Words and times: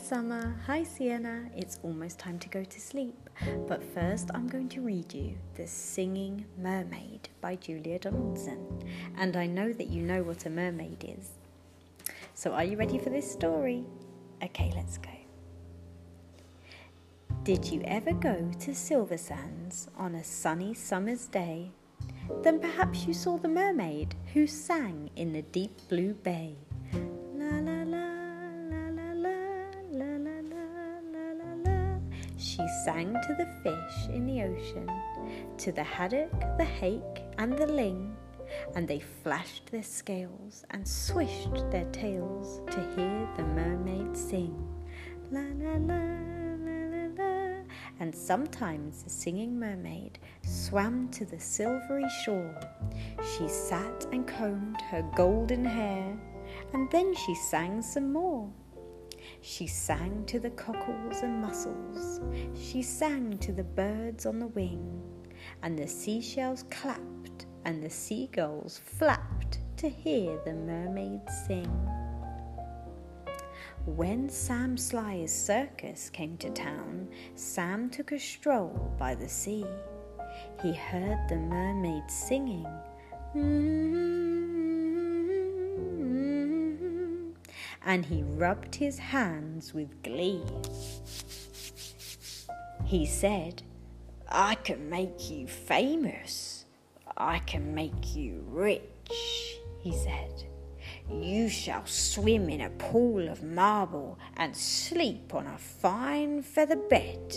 Summer. 0.00 0.56
Hi, 0.66 0.82
Sienna. 0.82 1.50
It's 1.54 1.78
almost 1.82 2.18
time 2.18 2.38
to 2.40 2.48
go 2.48 2.64
to 2.64 2.80
sleep. 2.80 3.28
But 3.68 3.82
first, 3.94 4.30
I'm 4.34 4.48
going 4.48 4.68
to 4.70 4.80
read 4.80 5.12
you 5.12 5.36
The 5.54 5.66
Singing 5.66 6.46
Mermaid 6.58 7.28
by 7.40 7.56
Julia 7.56 7.98
Donaldson. 7.98 8.66
And 9.16 9.36
I 9.36 9.46
know 9.46 9.72
that 9.72 9.88
you 9.88 10.02
know 10.02 10.22
what 10.22 10.46
a 10.46 10.50
mermaid 10.50 11.04
is. 11.04 11.32
So, 12.34 12.52
are 12.52 12.64
you 12.64 12.76
ready 12.76 12.98
for 12.98 13.10
this 13.10 13.30
story? 13.30 13.84
Okay, 14.42 14.72
let's 14.74 14.96
go. 14.98 15.10
Did 17.44 17.70
you 17.70 17.82
ever 17.84 18.12
go 18.12 18.50
to 18.60 18.74
Silver 18.74 19.18
Sands 19.18 19.88
on 19.96 20.14
a 20.14 20.24
sunny 20.24 20.72
summer's 20.74 21.26
day? 21.26 21.70
Then 22.42 22.58
perhaps 22.58 23.06
you 23.06 23.12
saw 23.12 23.36
the 23.36 23.48
mermaid 23.48 24.14
who 24.32 24.46
sang 24.46 25.10
in 25.14 25.32
the 25.32 25.42
deep 25.42 25.88
blue 25.88 26.14
bay. 26.14 26.56
Sang 32.92 33.14
to 33.22 33.34
the 33.34 33.46
fish 33.62 34.08
in 34.12 34.26
the 34.26 34.42
ocean, 34.42 34.88
to 35.56 35.70
the 35.70 35.82
haddock, 35.82 36.32
the 36.58 36.64
hake, 36.64 37.22
and 37.38 37.56
the 37.56 37.66
ling, 37.66 38.16
and 38.74 38.88
they 38.88 38.98
flashed 38.98 39.70
their 39.70 39.84
scales 39.84 40.64
and 40.70 40.86
swished 40.86 41.70
their 41.70 41.84
tails 41.92 42.60
to 42.68 42.80
hear 42.96 43.28
the 43.36 43.44
mermaid 43.44 44.16
sing. 44.16 44.56
La 45.30 45.44
la 45.62 45.74
la 45.74 46.02
la 46.66 46.78
la 46.92 47.06
la. 47.16 47.62
and 48.00 48.12
sometimes 48.12 49.04
the 49.04 49.10
singing 49.10 49.56
mermaid 49.56 50.18
swam 50.42 51.08
to 51.10 51.24
the 51.24 51.38
silvery 51.38 52.08
shore. 52.24 52.58
She 53.22 53.46
sat 53.48 54.04
and 54.10 54.26
combed 54.26 54.80
her 54.90 55.08
golden 55.14 55.64
hair, 55.64 56.18
and 56.72 56.90
then 56.90 57.14
she 57.14 57.36
sang 57.36 57.82
some 57.82 58.12
more. 58.12 58.50
She 59.42 59.66
sang 59.66 60.24
to 60.26 60.38
the 60.38 60.50
cockles 60.50 61.22
and 61.22 61.40
mussels, 61.40 62.20
she 62.54 62.82
sang 62.82 63.38
to 63.38 63.52
the 63.52 63.64
birds 63.64 64.26
on 64.26 64.38
the 64.38 64.48
wing, 64.48 65.02
and 65.62 65.78
the 65.78 65.86
seashells 65.86 66.64
clapped 66.70 67.46
and 67.64 67.82
the 67.82 67.90
seagulls 67.90 68.78
flapped 68.78 69.58
to 69.78 69.88
hear 69.88 70.38
the 70.44 70.52
mermaid 70.52 71.20
sing. 71.46 71.70
When 73.86 74.28
Sam 74.28 74.76
Sly's 74.76 75.34
circus 75.34 76.10
came 76.10 76.36
to 76.38 76.50
town, 76.50 77.08
Sam 77.34 77.88
took 77.88 78.12
a 78.12 78.18
stroll 78.18 78.94
by 78.98 79.14
the 79.14 79.28
sea. 79.28 79.64
He 80.62 80.74
heard 80.74 81.18
the 81.28 81.36
mermaid 81.36 82.10
singing, 82.10 82.66
mm-hmm, 83.34 84.39
and 87.84 88.06
he 88.06 88.22
rubbed 88.22 88.74
his 88.74 88.98
hands 88.98 89.72
with 89.74 90.02
glee. 90.02 90.42
He 92.84 93.06
said, 93.06 93.62
I 94.28 94.54
can 94.56 94.88
make 94.88 95.30
you 95.30 95.46
famous. 95.46 96.64
I 97.16 97.38
can 97.40 97.74
make 97.74 98.14
you 98.14 98.44
rich, 98.48 99.58
he 99.80 99.92
said. 99.92 100.44
You 101.10 101.48
shall 101.48 101.84
swim 101.86 102.48
in 102.48 102.60
a 102.60 102.70
pool 102.70 103.28
of 103.28 103.42
marble 103.42 104.18
and 104.36 104.56
sleep 104.56 105.34
on 105.34 105.46
a 105.46 105.58
fine 105.58 106.42
feather 106.42 106.76
bed. 106.76 107.36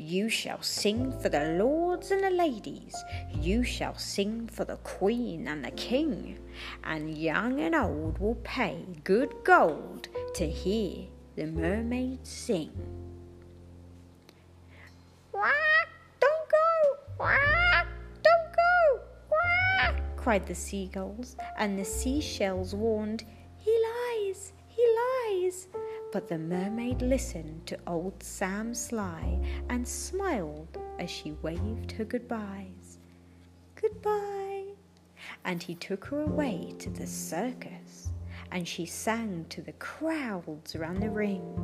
You 0.00 0.28
shall 0.28 0.62
sing 0.62 1.12
for 1.20 1.28
the 1.28 1.56
lords 1.58 2.12
and 2.12 2.22
the 2.22 2.30
ladies. 2.30 2.94
You 3.40 3.64
shall 3.64 3.96
sing 3.98 4.46
for 4.46 4.64
the 4.64 4.76
queen 4.76 5.48
and 5.48 5.64
the 5.64 5.72
king. 5.72 6.38
And 6.84 7.18
young 7.18 7.58
and 7.58 7.74
old 7.74 8.18
will 8.18 8.36
pay 8.44 8.86
good 9.02 9.34
gold 9.42 10.06
to 10.34 10.48
hear 10.48 11.06
the 11.34 11.46
mermaid 11.46 12.24
sing. 12.24 12.70
Quack! 15.32 15.88
Don't 16.20 16.48
go! 16.48 16.96
Quack! 17.16 17.86
cried 20.28 20.46
the 20.46 20.54
seagulls, 20.54 21.36
and 21.56 21.78
the 21.78 21.84
seashells 21.84 22.74
warned, 22.74 23.24
But 26.10 26.28
the 26.28 26.38
mermaid 26.38 27.02
listened 27.02 27.66
to 27.66 27.78
old 27.86 28.22
Sam 28.22 28.74
Sly 28.74 29.38
and 29.68 29.86
smiled 29.86 30.78
as 30.98 31.10
she 31.10 31.32
waved 31.42 31.92
her 31.92 32.04
goodbyes. 32.04 32.98
Goodbye. 33.74 34.64
And 35.44 35.62
he 35.62 35.74
took 35.74 36.06
her 36.06 36.20
away 36.22 36.74
to 36.78 36.88
the 36.90 37.06
circus, 37.06 38.10
and 38.50 38.66
she 38.66 38.86
sang 38.86 39.44
to 39.50 39.60
the 39.60 39.72
crowds 39.72 40.74
around 40.74 41.00
the 41.00 41.10
ring, 41.10 41.54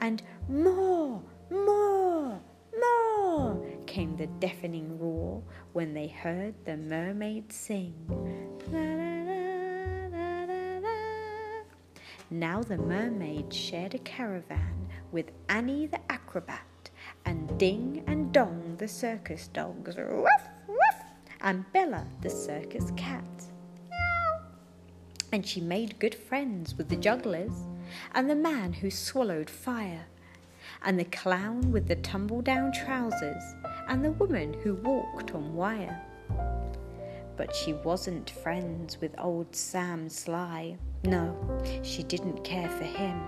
and 0.00 0.22
more, 0.48 1.22
more, 1.50 2.40
more 2.80 3.66
came 3.86 4.16
the 4.16 4.26
deafening 4.26 4.98
roar 4.98 5.42
when 5.72 5.94
they 5.94 6.08
heard 6.08 6.54
the 6.64 6.76
mermaid 6.76 7.52
sing. 7.52 7.94
Now 12.30 12.62
the 12.62 12.76
mermaid 12.76 13.52
shared 13.52 13.94
a 13.94 13.98
caravan 13.98 14.88
with 15.12 15.30
Annie 15.48 15.86
the 15.86 16.00
acrobat 16.10 16.90
and 17.24 17.58
Ding 17.58 18.04
and 18.06 18.32
Dong 18.32 18.76
the 18.76 18.88
circus 18.88 19.48
dogs, 19.48 19.96
woof, 19.96 20.28
woof, 20.68 21.02
and 21.40 21.64
Bella 21.72 22.06
the 22.20 22.30
circus 22.30 22.92
cat. 22.96 23.24
And 25.32 25.46
she 25.46 25.60
made 25.60 25.98
good 25.98 26.14
friends 26.14 26.76
with 26.76 26.88
the 26.88 26.96
jugglers 26.96 27.66
and 28.14 28.28
the 28.28 28.36
man 28.36 28.74
who 28.74 28.90
swallowed 28.90 29.48
fire 29.48 30.06
and 30.82 30.98
the 30.98 31.04
clown 31.04 31.72
with 31.72 31.88
the 31.88 31.96
tumble 31.96 32.42
down 32.42 32.72
trousers, 32.72 33.42
and 33.88 34.04
the 34.04 34.12
woman 34.12 34.54
who 34.62 34.74
walked 34.74 35.34
on 35.34 35.54
wire. 35.54 36.00
But 37.36 37.54
she 37.54 37.72
wasn't 37.72 38.30
friends 38.30 39.00
with 39.00 39.18
old 39.18 39.54
Sam 39.54 40.08
Sly. 40.08 40.76
No, 41.04 41.36
she 41.82 42.02
didn't 42.02 42.42
care 42.42 42.68
for 42.68 42.84
him, 42.84 43.20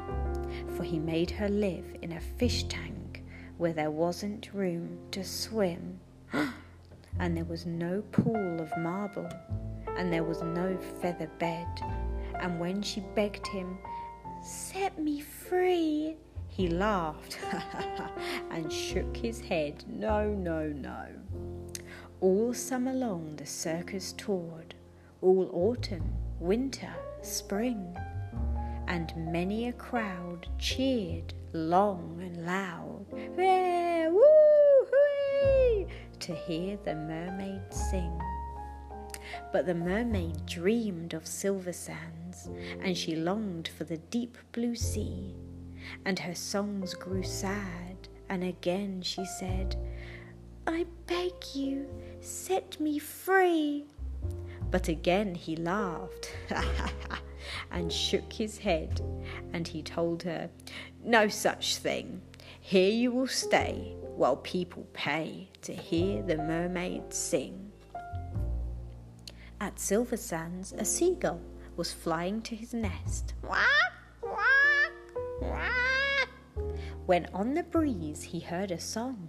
for 0.77 0.83
he 0.83 0.99
made 0.99 1.31
her 1.31 1.49
live 1.49 1.85
in 2.03 2.13
a 2.13 2.21
fish 2.21 2.65
tank 2.65 3.23
where 3.59 3.73
there 3.73 3.91
wasn't 3.91 4.53
room 4.53 4.99
to 5.13 5.23
swim. 5.23 6.01
and 7.19 7.37
there 7.37 7.45
was 7.45 7.67
no 7.67 8.03
pool 8.13 8.61
of 8.61 8.77
marble, 8.79 9.29
and 9.97 10.13
there 10.13 10.25
was 10.25 10.43
no 10.43 10.77
feather 11.01 11.29
bed. 11.39 11.69
And 12.41 12.59
when 12.59 12.83
she 12.83 13.01
begged 13.15 13.47
him, 13.47 13.79
Set 14.43 14.99
me 14.99 15.21
free, 15.21 16.17
he 16.49 16.69
laughed 16.69 17.39
and 18.51 18.73
shook 18.73 19.17
his 19.17 19.41
head. 19.41 19.85
No, 19.87 20.31
no, 20.33 20.69
no. 20.69 21.07
All 22.21 22.53
summer 22.55 22.93
long 22.93 23.37
the 23.37 23.47
circus 23.47 24.13
toured, 24.13 24.75
all 25.21 25.49
autumn, 25.53 26.11
winter, 26.41 26.93
spring, 27.23 27.97
and 28.89 29.15
many 29.17 29.69
a 29.69 29.73
crowd 29.73 30.49
cheered 30.59 31.33
long 31.53 32.21
and 32.21 32.45
loud, 32.45 33.07
to 36.19 36.35
hear 36.35 36.77
the 36.85 36.95
mermaid 36.95 37.63
sing. 37.73 38.21
But 39.53 39.67
the 39.67 39.75
mermaid 39.75 40.45
dreamed 40.47 41.15
of 41.15 41.27
silver 41.27 41.73
sands, 41.73 42.51
and 42.81 42.97
she 42.97 43.15
longed 43.15 43.69
for 43.69 43.85
the 43.85 43.99
deep 43.99 44.37
blue 44.53 44.75
sea 44.75 45.35
and 46.05 46.19
her 46.19 46.35
songs 46.35 46.95
grew 46.95 47.23
sad, 47.23 48.09
and 48.29 48.45
again 48.45 49.03
she 49.03 49.25
said, 49.25 49.77
I 50.67 50.87
beg 51.07 51.33
you, 51.55 51.87
set 52.21 52.79
me 52.81 52.99
free. 52.99 53.87
But 54.71 54.89
again 54.89 55.35
he 55.35 55.57
laughed 55.57 56.33
and 57.71 57.93
shook 57.93 58.33
his 58.33 58.59
head, 58.59 59.01
and 59.53 59.67
he 59.67 59.83
told 59.83 60.23
her, 60.23 60.51
No 61.05 61.29
such 61.29 61.77
thing. 61.77 62.23
Here 62.61 62.91
you 62.91 63.11
will 63.11 63.27
stay 63.27 63.97
while 64.17 64.37
people 64.37 64.87
pay 64.93 65.49
to 65.63 65.75
hear 65.75 66.23
the 66.23 66.37
mermaid 66.37 67.13
sing. 67.13 67.73
At 69.61 69.81
Silver 69.81 70.17
Sands, 70.17 70.73
a 70.73 70.85
seagull 70.85 71.41
was 71.77 71.93
flying 71.93 72.41
to 72.43 72.55
his 72.55 72.73
nest. 72.73 73.35
When 77.07 77.27
on 77.35 77.55
the 77.55 77.65
breeze 77.65 78.23
he 78.23 78.41
heard 78.41 78.71
a 78.71 78.79
song. 78.79 79.29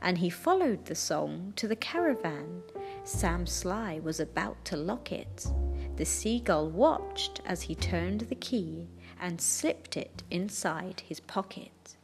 And 0.00 0.16
he 0.16 0.30
followed 0.30 0.84
the 0.84 0.94
song 0.94 1.52
to 1.56 1.66
the 1.66 1.74
caravan. 1.74 2.62
Sam 3.02 3.48
Sly 3.48 3.98
was 3.98 4.20
about 4.20 4.64
to 4.66 4.76
lock 4.76 5.10
it. 5.10 5.48
The 5.96 6.04
seagull 6.04 6.70
watched 6.70 7.42
as 7.44 7.62
he 7.62 7.74
turned 7.74 8.20
the 8.20 8.36
key 8.36 8.86
and 9.20 9.40
slipped 9.40 9.96
it 9.96 10.22
inside 10.30 11.00
his 11.00 11.19
pocket. 11.19 11.96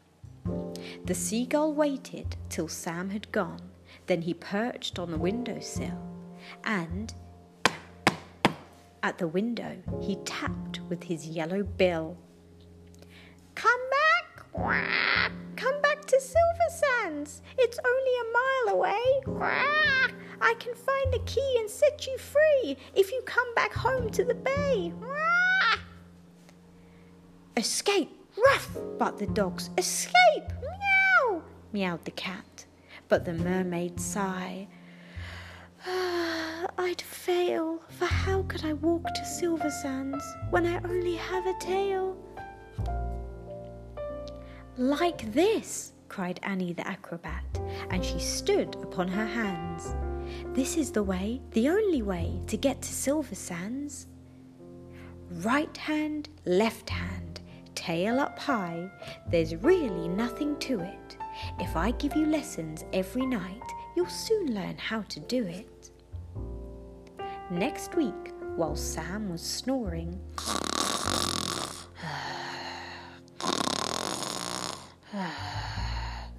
The 1.04 1.14
seagull 1.14 1.72
waited 1.72 2.34
till 2.48 2.66
Sam 2.66 3.10
had 3.10 3.30
gone 3.30 3.70
Then 4.08 4.22
he 4.22 4.34
perched 4.34 4.98
on 4.98 5.12
the 5.12 5.18
windowsill 5.18 6.02
and 6.64 7.14
at 9.02 9.18
the 9.18 9.28
window 9.28 9.76
he 10.00 10.16
tapped 10.24 10.80
with 10.88 11.02
his 11.02 11.26
yellow 11.26 11.62
bill. 11.62 12.16
Come 13.54 13.80
back! 13.90 14.52
Quack! 14.52 15.32
Come 15.56 15.80
back 15.82 16.04
to 16.04 16.20
Silver 16.20 16.68
Sands! 16.70 17.42
It's 17.58 17.78
only 17.84 18.12
a 18.20 18.32
mile 18.32 18.76
away! 18.76 19.20
Quack! 19.24 20.14
I 20.40 20.54
can 20.58 20.74
find 20.74 21.12
the 21.12 21.22
key 21.26 21.56
and 21.58 21.68
set 21.68 22.06
you 22.06 22.16
free 22.18 22.76
if 22.94 23.10
you 23.10 23.20
come 23.26 23.52
back 23.54 23.72
home 23.72 24.10
to 24.10 24.24
the 24.24 24.34
bay! 24.34 24.92
Quack! 25.00 25.80
Escape! 27.56 28.14
Ruff! 28.46 28.76
barked 28.98 29.18
the 29.18 29.26
dogs. 29.26 29.70
Escape! 29.76 30.52
Meow! 30.60 31.42
meowed 31.72 32.04
the 32.04 32.12
cat. 32.12 32.66
But 33.08 33.24
the 33.24 33.32
mermaid 33.32 34.00
sighed. 34.00 34.68
I'd 36.88 37.02
fail, 37.02 37.82
for 37.90 38.06
how 38.06 38.44
could 38.44 38.64
I 38.64 38.72
walk 38.72 39.04
to 39.12 39.26
Silver 39.26 39.68
Sands 39.68 40.24
when 40.48 40.64
I 40.64 40.80
only 40.88 41.16
have 41.16 41.46
a 41.46 41.52
tail? 41.60 42.16
Like 44.78 45.30
this, 45.34 45.92
cried 46.08 46.40
Annie 46.42 46.72
the 46.72 46.88
acrobat, 46.88 47.44
and 47.90 48.02
she 48.02 48.18
stood 48.18 48.74
upon 48.76 49.06
her 49.06 49.26
hands. 49.26 49.94
This 50.54 50.78
is 50.78 50.90
the 50.90 51.02
way, 51.02 51.42
the 51.50 51.68
only 51.68 52.00
way, 52.00 52.40
to 52.46 52.56
get 52.56 52.80
to 52.80 52.90
Silver 52.90 53.34
Sands. 53.34 54.06
Right 55.30 55.76
hand, 55.76 56.30
left 56.46 56.88
hand, 56.88 57.42
tail 57.74 58.18
up 58.18 58.38
high, 58.38 58.90
there's 59.30 59.54
really 59.56 60.08
nothing 60.08 60.58
to 60.60 60.80
it. 60.80 61.18
If 61.60 61.76
I 61.76 61.90
give 61.90 62.16
you 62.16 62.24
lessons 62.24 62.86
every 62.94 63.26
night, 63.26 63.68
you'll 63.94 64.06
soon 64.06 64.54
learn 64.54 64.78
how 64.78 65.02
to 65.02 65.20
do 65.20 65.44
it. 65.44 65.90
Next 67.50 67.94
week, 67.94 68.34
while 68.56 68.76
Sam 68.76 69.30
was 69.30 69.40
snoring, 69.40 70.20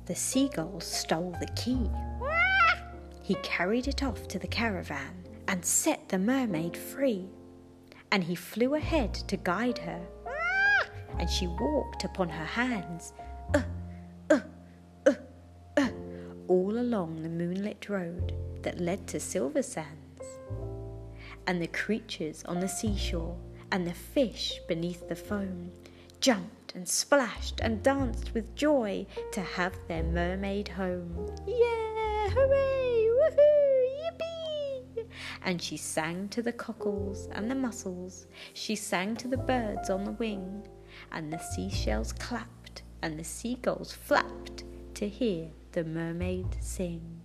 the 0.05 0.13
seagull 0.13 0.79
stole 0.79 1.35
the 1.39 1.49
key. 1.55 1.89
He 3.23 3.33
carried 3.41 3.87
it 3.87 4.03
off 4.03 4.27
to 4.27 4.37
the 4.37 4.47
caravan 4.47 5.25
and 5.47 5.65
set 5.65 6.09
the 6.09 6.19
mermaid 6.19 6.77
free. 6.77 7.27
And 8.11 8.23
he 8.23 8.35
flew 8.35 8.75
ahead 8.75 9.15
to 9.15 9.37
guide 9.37 9.79
her. 9.79 10.01
And 11.17 11.27
she 11.27 11.47
walked 11.47 12.03
upon 12.03 12.29
her 12.29 12.45
hands, 12.45 13.13
uh, 13.55 13.63
uh, 14.29 14.41
uh, 15.07 15.13
uh, 15.75 15.89
all 16.47 16.77
along 16.77 17.23
the 17.23 17.29
moonlit 17.29 17.89
road 17.89 18.35
that 18.61 18.79
led 18.79 19.07
to 19.07 19.19
Silver 19.19 19.63
Sands. 19.63 19.98
And 21.49 21.59
the 21.59 21.67
creatures 21.67 22.43
on 22.45 22.59
the 22.59 22.67
seashore 22.67 23.35
and 23.71 23.87
the 23.87 23.93
fish 23.95 24.59
beneath 24.67 25.09
the 25.09 25.15
foam 25.15 25.71
jumped 26.21 26.75
and 26.75 26.87
splashed 26.87 27.59
and 27.59 27.81
danced 27.81 28.35
with 28.35 28.53
joy 28.53 29.07
to 29.31 29.41
have 29.41 29.73
their 29.87 30.03
mermaid 30.03 30.67
home. 30.67 31.35
Yeah, 31.47 32.29
hooray, 32.29 33.09
woohoo, 33.17 33.87
yippee! 34.03 35.07
And 35.43 35.59
she 35.59 35.75
sang 35.75 36.29
to 36.29 36.43
the 36.43 36.53
cockles 36.53 37.27
and 37.31 37.49
the 37.49 37.55
mussels, 37.55 38.27
she 38.53 38.75
sang 38.75 39.15
to 39.15 39.27
the 39.27 39.35
birds 39.35 39.89
on 39.89 40.03
the 40.03 40.11
wing, 40.11 40.67
and 41.11 41.33
the 41.33 41.39
seashells 41.39 42.13
clapped 42.13 42.83
and 43.01 43.17
the 43.17 43.23
seagulls 43.23 43.91
flapped 43.91 44.65
to 44.93 45.09
hear 45.09 45.47
the 45.71 45.83
mermaid 45.83 46.57
sing. 46.59 47.21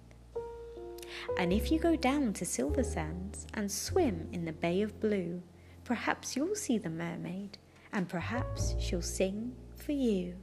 And 1.39 1.53
if 1.53 1.71
you 1.71 1.79
go 1.79 1.97
down 1.97 2.33
to 2.35 2.45
Silver 2.45 2.83
Sands 2.83 3.47
and 3.55 3.71
swim 3.71 4.29
in 4.33 4.45
the 4.45 4.53
Bay 4.53 4.83
of 4.83 5.01
Blue, 5.01 5.43
perhaps 5.85 6.37
you'll 6.37 6.55
see 6.55 6.79
the 6.79 6.91
mermaid, 6.91 7.59
and 7.93 8.09
perhaps 8.09 8.75
she'll 8.79 9.03
sing 9.03 9.55
for 9.77 9.93
you. 9.93 10.35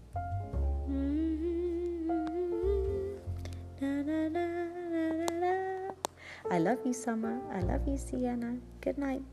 Mm-hmm. 0.89 1.51
I 6.51 6.57
love 6.59 6.79
you, 6.85 6.94
Summer. 6.94 7.39
I 7.53 7.62
love 7.62 7.88
you, 7.88 7.97
Sienna. 7.97 8.57
Good 8.81 8.97
night. 8.97 9.23